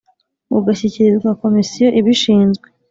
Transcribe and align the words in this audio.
bugashyikirizwa 0.53 1.31
komisiyo 1.41 1.87
ib 1.99 2.05
ishinzwe 2.15 2.67